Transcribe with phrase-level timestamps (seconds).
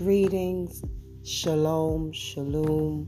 [0.00, 0.82] Greetings,
[1.24, 3.06] shalom, shalom,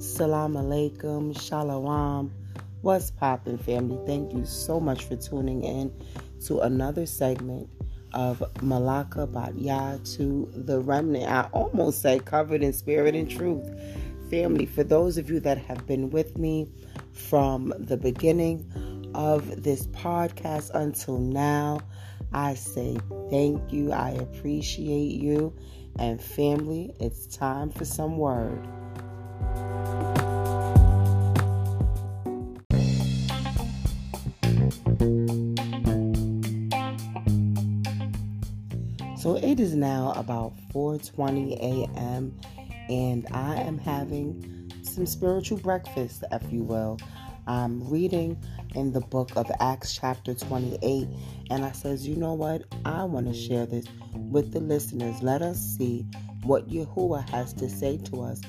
[0.00, 2.32] salam alaikum, shalom.
[2.80, 3.98] What's poppin', family?
[4.06, 5.92] Thank you so much for tuning in
[6.46, 7.68] to another segment
[8.14, 11.30] of Malaka Batya to the remnant.
[11.30, 13.68] I almost said covered in spirit and truth.
[14.30, 16.66] Family, for those of you that have been with me
[17.12, 21.80] from the beginning of this podcast until now,
[22.32, 22.96] I say
[23.28, 23.92] thank you.
[23.92, 25.54] I appreciate you.
[25.98, 28.66] And family, it's time for some word.
[39.22, 42.36] So it is now about 4:20 a.m.
[42.88, 46.98] and I am having some spiritual breakfast, if you will.
[47.46, 48.40] I'm reading
[48.74, 51.08] in the book of Acts chapter 28
[51.50, 52.62] and I says, "You know what?
[52.84, 55.22] I want to share this with the listeners.
[55.22, 56.06] Let us see
[56.44, 58.40] what Yahuwah has to say to us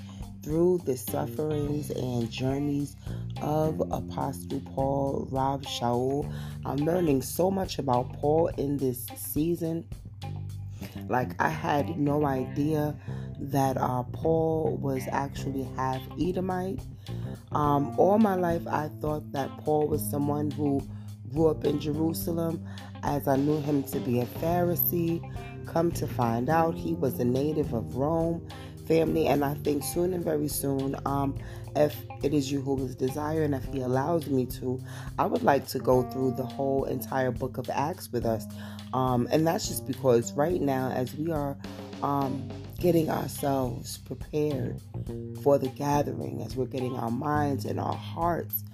[0.44, 2.96] through the sufferings and journeys
[3.42, 6.32] of Apostle Paul, Rav Shaul.
[6.66, 9.86] I'm learning so much about Paul in this season.
[11.10, 12.96] Like I had no idea
[13.52, 16.80] that uh, Paul was actually half Edomite.
[17.52, 20.82] Um, all my life, I thought that Paul was someone who
[21.32, 22.66] grew up in Jerusalem,
[23.04, 25.22] as I knew him to be a Pharisee.
[25.66, 28.48] Come to find out, he was a native of Rome
[28.88, 31.38] family, and I think soon and very soon, um,
[31.76, 34.80] if it is Yahuwah's desire and if He allows me to,
[35.18, 38.46] I would like to go through the whole entire book of Acts with us.
[38.94, 41.58] Um, and that's just because right now, as we are
[42.04, 42.48] um,
[42.84, 44.82] getting ourselves prepared
[45.42, 48.66] for the gathering, as we're getting our minds and our hearts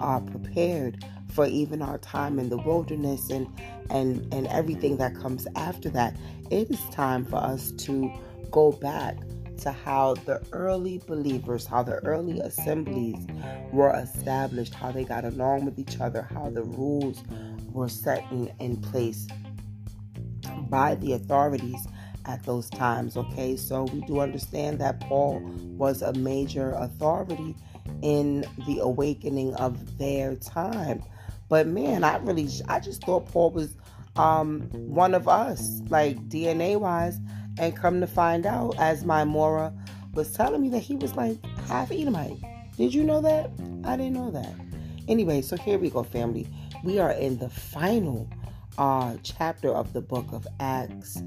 [0.00, 3.46] uh, prepared for even our time in the wilderness and
[3.88, 6.16] and and everything that comes after that,
[6.50, 8.12] it is time for us to
[8.50, 9.16] go back
[9.58, 13.24] to how the early believers, how the early assemblies
[13.70, 17.22] were established, how they got along with each other, how the rules
[17.70, 19.28] were set in, in place
[20.68, 21.86] by the authorities
[22.26, 23.16] at those times.
[23.16, 25.40] Okay, so we do understand that Paul
[25.76, 27.54] was a major authority
[28.02, 31.02] in the awakening of their time.
[31.48, 33.76] But man, I really, I just thought Paul was
[34.16, 37.18] um, one of us, like DNA wise.
[37.58, 39.74] And come to find out, as my Mora
[40.14, 42.38] was telling me that he was like half Edomite.
[42.76, 43.50] Did you know that?
[43.84, 44.54] I didn't know that.
[45.08, 46.48] Anyway, so here we go, family.
[46.82, 48.28] We are in the final
[48.78, 51.22] uh, chapter of the book of Acts,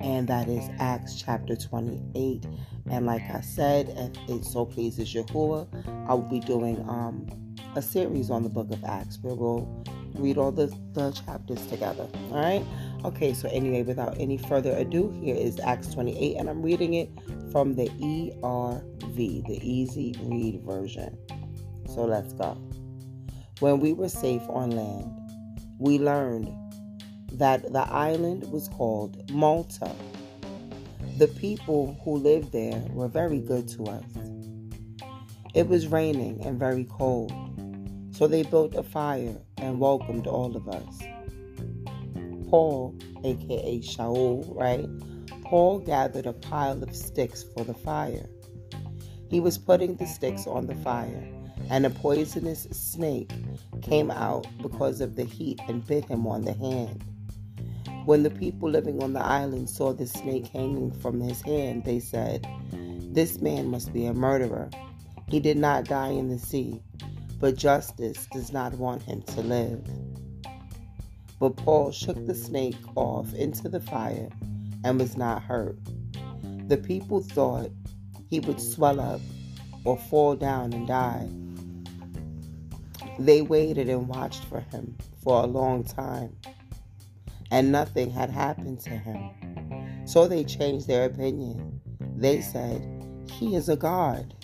[0.00, 2.46] and that is Acts chapter 28.
[2.90, 7.26] And like I said, if it so pleases Yahuwah, I will be doing um,
[7.76, 9.84] a series on the book of Acts where we'll
[10.14, 12.06] read all the, the chapters together.
[12.30, 12.64] All right.
[13.04, 17.10] Okay, so anyway, without any further ado, here is Acts 28, and I'm reading it
[17.50, 21.16] from the ERV, the Easy Read version.
[21.86, 22.58] So let's go.
[23.60, 25.10] When we were safe on land,
[25.78, 26.54] we learned
[27.32, 29.94] that the island was called Malta.
[31.18, 34.04] The people who lived there were very good to us.
[35.54, 37.32] It was raining and very cold,
[38.12, 40.98] so they built a fire and welcomed all of us.
[42.48, 44.88] Paul, aka Shaul, right?
[45.44, 48.28] Paul gathered a pile of sticks for the fire.
[49.28, 51.28] He was putting the sticks on the fire,
[51.68, 53.30] and a poisonous snake
[53.82, 57.04] came out because of the heat and bit him on the hand.
[58.10, 62.00] When the people living on the island saw the snake hanging from his hand, they
[62.00, 62.44] said,
[63.14, 64.68] This man must be a murderer.
[65.28, 66.82] He did not die in the sea,
[67.38, 69.86] but justice does not want him to live.
[71.38, 74.28] But Paul shook the snake off into the fire
[74.82, 75.78] and was not hurt.
[76.66, 77.70] The people thought
[78.28, 79.20] he would swell up
[79.84, 81.28] or fall down and die.
[83.20, 86.34] They waited and watched for him for a long time,
[87.50, 90.06] and nothing had happened to him.
[90.06, 91.80] So they changed their opinion.
[92.16, 92.86] They said,
[93.30, 94.34] He is a god.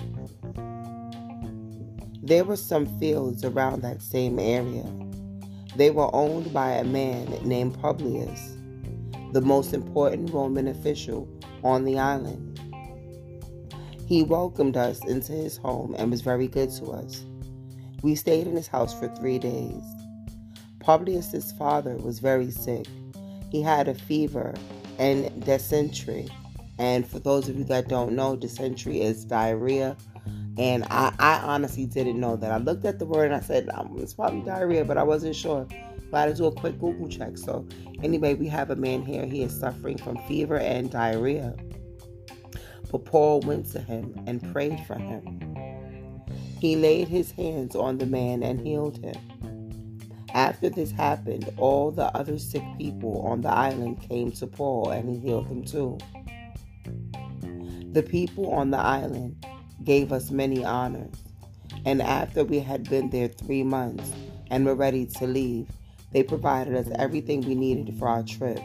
[2.22, 4.84] There were some fields around that same area
[5.76, 8.56] they were owned by a man named Publius,
[9.32, 11.28] the most important Roman official
[11.62, 12.58] on the island.
[14.06, 17.26] He welcomed us into his home and was very good to us.
[18.02, 19.82] We stayed in his house for three days.
[20.86, 22.86] Publius's father was very sick.
[23.50, 24.54] He had a fever
[24.98, 26.28] and dysentery.
[26.78, 29.96] And for those of you that don't know, dysentery is diarrhea
[30.58, 32.50] and I, I honestly didn't know that.
[32.50, 35.36] I looked at the word and I said, um, it's probably diarrhea, but I wasn't
[35.36, 35.66] sure.
[36.10, 37.36] But I had to do a quick Google check.
[37.36, 37.66] So,
[38.02, 39.26] anyway, we have a man here.
[39.26, 41.54] He is suffering from fever and diarrhea.
[42.90, 45.42] But Paul went to him and prayed for him.
[46.60, 49.16] He laid his hands on the man and healed him.
[50.36, 55.08] After this happened, all the other sick people on the island came to Paul and
[55.08, 55.96] he healed them too.
[57.92, 59.46] The people on the island
[59.82, 61.14] gave us many honors,
[61.86, 64.12] and after we had been there three months
[64.50, 65.70] and were ready to leave,
[66.12, 68.60] they provided us everything we needed for our trip.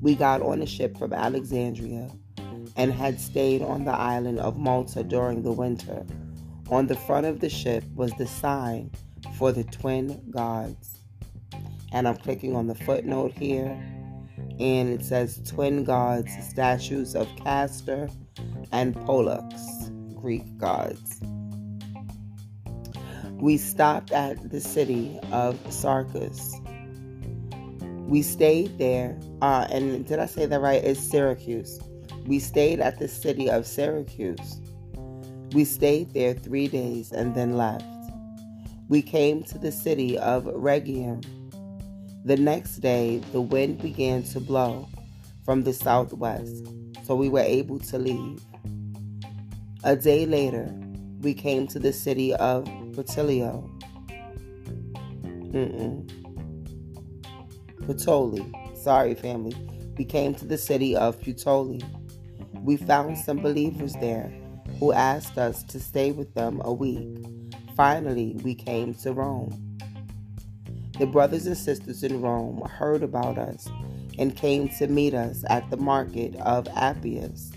[0.00, 2.10] We got on a ship from Alexandria
[2.76, 6.06] and had stayed on the island of Malta during the winter.
[6.70, 8.90] On the front of the ship was the sign
[9.36, 11.00] for the twin gods.
[11.92, 13.70] And I'm clicking on the footnote here,
[14.60, 18.08] and it says twin gods, statues of Castor
[18.72, 21.20] and Pollux, Greek gods.
[23.34, 26.56] We stopped at the city of Sarkis.
[28.06, 30.82] We stayed there, uh, and did I say that right?
[30.84, 31.80] It's Syracuse.
[32.26, 34.60] We stayed at the city of Syracuse.
[35.52, 37.84] We stayed there three days and then left
[38.90, 41.22] we came to the city of Rhegium.
[42.24, 44.88] The next day, the wind began to blow
[45.44, 46.66] from the southwest,
[47.04, 48.42] so we were able to leave.
[49.84, 50.74] A day later,
[51.20, 53.70] we came to the city of Petilio.
[55.52, 56.10] Mm-mm.
[58.76, 59.54] Sorry, family.
[59.96, 61.80] We came to the city of Puteoli.
[62.64, 64.32] We found some believers there
[64.80, 67.19] who asked us to stay with them a week
[67.80, 69.78] finally, we came to Rome.
[70.98, 73.66] The brothers and sisters in Rome heard about us
[74.18, 77.50] and came to meet us at the market of Appius.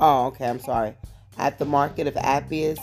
[0.00, 0.96] Oh, okay, I'm sorry.
[1.36, 2.78] At the market of Appius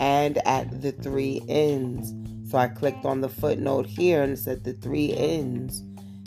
[0.00, 2.14] and at the three inns.
[2.50, 5.82] So I clicked on the footnote here and said the three inns.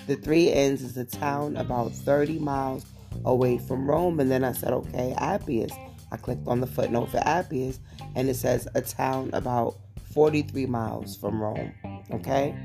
[0.05, 2.85] The three inns is a town about 30 miles
[3.25, 4.19] away from Rome.
[4.19, 5.71] And then I said, okay, Appius.
[6.11, 7.79] I clicked on the footnote for Appius
[8.15, 9.77] and it says a town about
[10.13, 11.73] 43 miles from Rome.
[12.11, 12.55] Okay?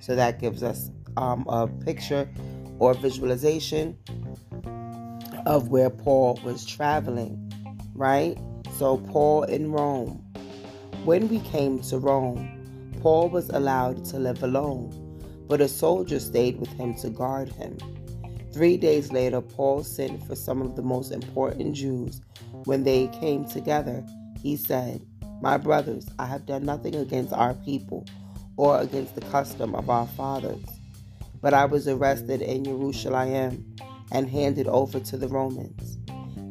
[0.00, 2.28] So that gives us um, a picture
[2.78, 3.96] or visualization
[5.46, 7.52] of where Paul was traveling,
[7.94, 8.36] right?
[8.76, 10.22] So, Paul in Rome.
[11.04, 14.90] When we came to Rome, Paul was allowed to live alone,
[15.46, 17.78] but a soldier stayed with him to guard him.
[18.52, 22.20] Three days later, Paul sent for some of the most important Jews.
[22.64, 24.04] When they came together,
[24.40, 25.00] he said,
[25.40, 28.06] My brothers, I have done nothing against our people
[28.56, 30.64] or against the custom of our fathers.
[31.40, 33.76] But I was arrested in Jerusalem
[34.12, 35.98] and handed over to the Romans.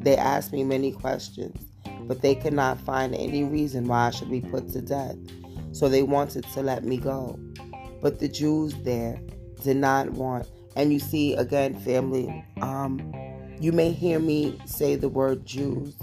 [0.04, 1.58] They asked me many questions,
[2.02, 5.16] but they could not find any reason why I should be put to death.
[5.72, 7.40] So they wanted to let me go.
[8.02, 9.20] But the Jews there
[9.64, 13.00] did not want and you see, again, family, um,
[13.60, 15.96] you may hear me say the word Jews,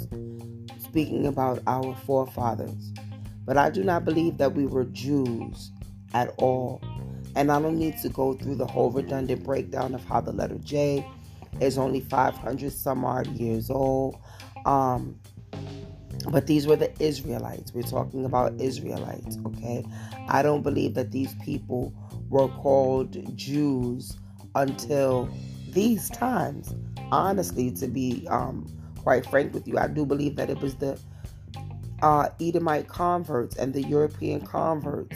[0.79, 2.93] speaking about our forefathers.
[3.45, 5.73] But I do not believe that we were Jews
[6.15, 6.83] at all.
[7.35, 10.59] And I don't need to go through the whole redundant breakdown of how the letter
[10.59, 11.07] J
[11.61, 14.19] is only 500 some odd years old.
[14.65, 15.19] Um,
[16.31, 17.73] but these were the Israelites.
[17.75, 19.85] We're talking about Israelites, okay?
[20.29, 21.93] I don't believe that these people
[22.29, 24.17] were called Jews
[24.55, 25.29] until
[25.71, 26.75] these times.
[27.13, 28.67] Honestly, to be um,
[29.03, 30.99] quite frank with you, I do believe that it was the
[32.03, 35.15] uh, Edomite converts and the European converts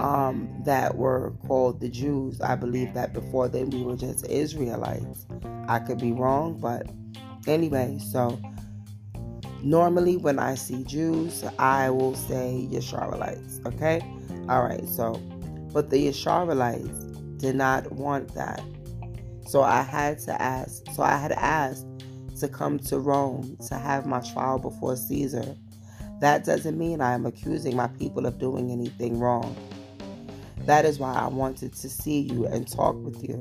[0.00, 2.40] um, that were called the Jews.
[2.40, 5.26] I believe that before then we were just Israelites.
[5.68, 6.90] I could be wrong, but
[7.46, 8.36] anyway, so
[9.62, 14.00] normally when I see Jews, I will say Yisraelites, okay?
[14.48, 15.12] All right, so,
[15.72, 18.62] but the Yisraelites did not want that.
[19.50, 21.84] So I had to ask, so I had asked
[22.38, 25.56] to come to Rome to have my trial before Caesar.
[26.20, 29.56] That doesn't mean I am accusing my people of doing anything wrong.
[30.66, 33.40] That is why I wanted to see you and talk with you.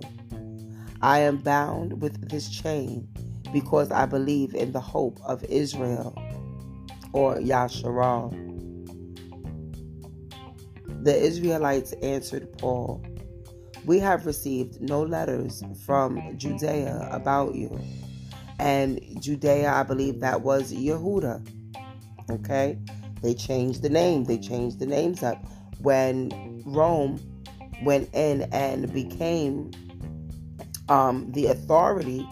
[1.03, 3.07] I am bound with this chain
[3.53, 6.17] because I believe in the hope of Israel
[7.13, 8.33] or Yasharal.
[11.03, 13.05] The Israelites answered Paul,
[13.85, 17.79] we have received no letters from Judea about you.
[18.59, 21.47] And Judea, I believe that was Yehuda.
[22.29, 22.77] Okay?
[23.21, 25.43] They changed the name, they changed the names up.
[25.81, 27.19] When Rome
[27.83, 29.71] went in and became
[30.89, 32.27] um, the authority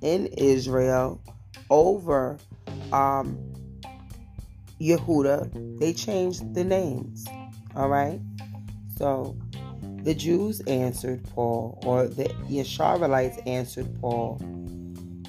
[0.00, 1.20] in Israel
[1.70, 2.38] over
[2.92, 3.38] um,
[4.80, 7.26] Yehuda, they changed the names.
[7.74, 8.20] All right?
[8.96, 9.36] So
[10.02, 14.40] The Jews answered Paul, or the Yasharalites answered Paul,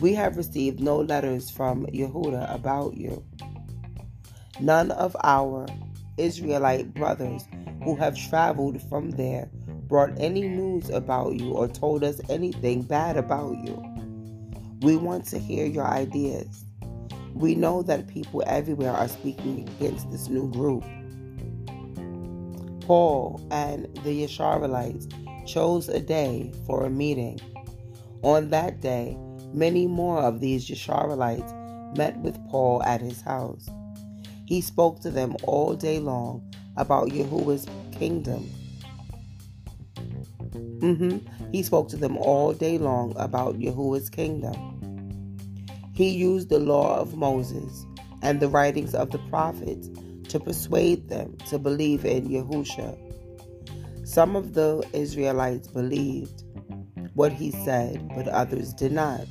[0.02, 3.24] We have received no letters from Yehuda about you.
[4.60, 5.68] None of our
[6.18, 7.48] Israelite brothers
[7.84, 9.48] who have traveled from there
[9.88, 13.80] brought any news about you or told us anything bad about you.
[14.82, 16.66] We want to hear your ideas.
[17.36, 20.84] We know that people everywhere are speaking against this new group.
[22.86, 25.12] Paul and the Yasharalites
[25.48, 27.40] chose a day for a meeting.
[28.22, 29.18] On that day,
[29.54, 33.70] many more of these Yasharalites met with Paul at his house.
[34.46, 36.44] He spoke to them all day long
[36.78, 38.50] about Yahuwah's kingdom.
[40.80, 41.52] Mm-hmm.
[41.52, 44.74] He spoke to them all day long about Yahuwah's kingdom.
[45.94, 47.86] He used the law of Moses
[48.22, 49.90] and the writings of the prophets
[50.34, 52.98] to persuade them to believe in Yahusha.
[54.04, 56.42] Some of the Israelites believed
[57.14, 59.22] what he said, but others did not.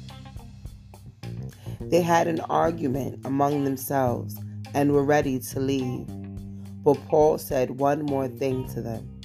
[1.80, 4.38] They had an argument among themselves
[4.74, 6.06] and were ready to leave.
[6.84, 9.20] But Paul said one more thing to them.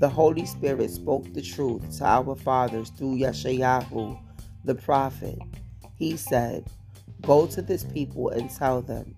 [0.00, 4.18] The Holy Spirit spoke the truth to our fathers through Yeshayahu,
[4.64, 5.38] the prophet.
[5.96, 6.66] He said,
[7.20, 9.13] Go to this people and tell them,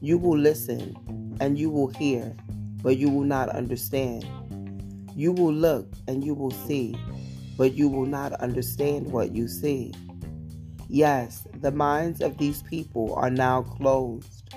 [0.00, 0.96] You will listen
[1.40, 2.36] and you will hear,
[2.82, 4.24] but you will not understand.
[5.14, 6.96] You will look and you will see,
[7.56, 9.94] but you will not understand what you see.
[10.88, 14.54] Yes, the minds of these people are now closed.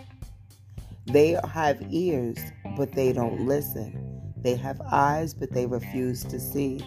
[1.05, 2.37] They have ears,
[2.77, 4.21] but they don't listen.
[4.37, 6.81] They have eyes, but they refuse to see.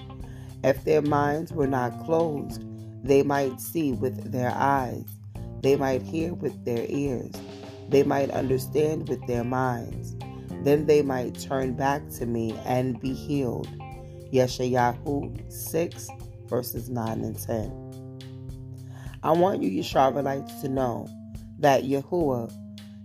[0.62, 2.62] If their minds were not closed,
[3.02, 5.04] they might see with their eyes.
[5.60, 7.34] They might hear with their ears.
[7.92, 10.16] They might understand with their minds.
[10.64, 13.68] Then they might turn back to me and be healed.
[14.32, 16.08] Yeshayahu 6,
[16.46, 17.82] verses 9 and 10.
[19.22, 21.06] I want you, Yesharalites, to know
[21.58, 22.50] that Yahuwah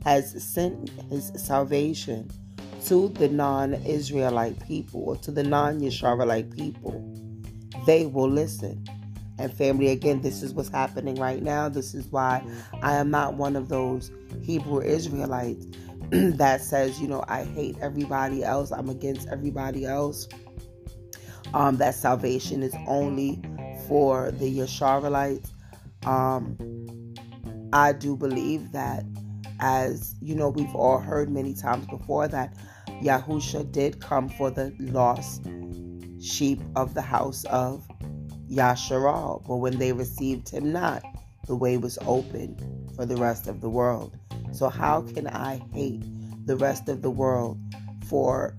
[0.05, 2.31] has sent his salvation
[2.85, 7.13] to the non Israelite people or to the non Yesharalite people.
[7.85, 8.85] They will listen.
[9.39, 11.69] And family, again, this is what's happening right now.
[11.69, 12.43] This is why
[12.81, 15.65] I am not one of those Hebrew Israelites
[16.11, 18.71] that says, you know, I hate everybody else.
[18.71, 20.27] I'm against everybody else.
[21.53, 23.41] Um, that salvation is only
[23.87, 25.49] for the Yesharalites.
[26.05, 26.57] Um,
[27.73, 29.03] I do believe that,
[29.59, 32.55] as you know, we've all heard many times before that
[33.01, 35.43] Yahusha did come for the lost
[36.21, 37.87] sheep of the house of
[38.49, 41.03] Yasharal, but when they received him not,
[41.47, 42.57] the way was open
[42.95, 44.17] for the rest of the world.
[44.51, 46.03] So, how can I hate
[46.45, 47.59] the rest of the world
[48.07, 48.55] for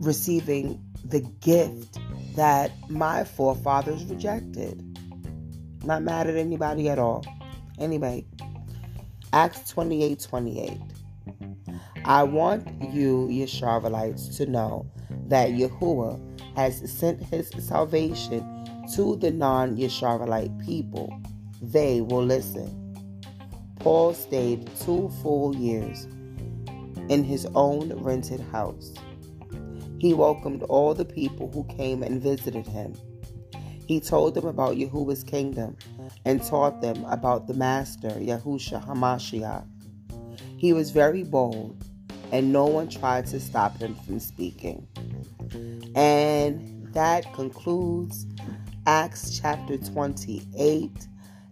[0.00, 1.98] receiving the gift
[2.36, 4.82] that my forefathers rejected?
[5.84, 7.24] Not mad at anybody at all.
[7.78, 8.26] Anyway,
[9.32, 10.80] Acts 28 28.
[12.04, 14.86] I want you, Yesharalites, to know
[15.26, 16.20] that Yahuwah
[16.56, 18.53] has sent his salvation
[18.92, 21.12] to the non Yesharalite people.
[21.62, 22.80] They will listen.
[23.80, 26.06] Paul stayed two full years
[27.08, 28.92] in his own rented house.
[29.98, 32.94] He welcomed all the people who came and visited him.
[33.86, 35.76] He told them about Yahuwah's kingdom
[36.24, 39.66] and taught them about the Master, Yahusha Hamashiach.
[40.56, 41.84] He was very bold
[42.32, 44.88] and no one tried to stop him from speaking.
[45.94, 48.26] And that concludes
[48.86, 50.90] Acts chapter 28.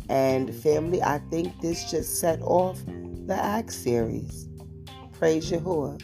[0.09, 2.81] And family, I think this just set off
[3.27, 4.49] the Acts series.
[5.12, 6.01] Praise Yahuwah.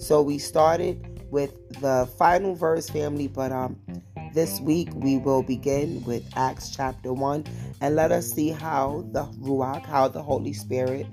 [0.00, 3.78] So we started with the final verse, family, but um
[4.36, 7.44] this week we will begin with Acts chapter 1
[7.80, 11.06] and let us see how the Ruach, how the Holy Spirit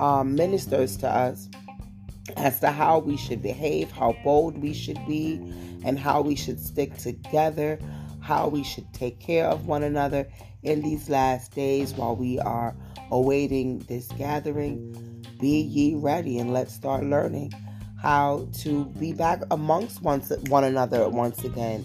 [0.00, 1.50] um, ministers to us
[2.38, 5.34] as to how we should behave, how bold we should be,
[5.84, 7.78] and how we should stick together,
[8.22, 10.28] how we should take care of one another
[10.62, 12.74] in these last days while we are
[13.10, 15.24] awaiting this gathering.
[15.40, 17.52] Be ye ready and let's start learning
[18.00, 21.84] how to be back amongst one, one another once again,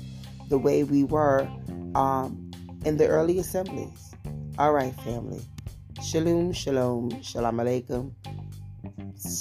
[0.49, 1.47] the way we were
[1.95, 2.51] um,
[2.85, 4.15] in the early assemblies.
[4.57, 5.41] All right, family.
[6.03, 8.11] Shalom, shalom, shalom aleikum,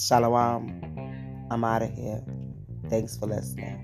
[0.06, 1.46] shalom.
[1.50, 2.22] I'm out of here.
[2.88, 3.82] Thanks for listening.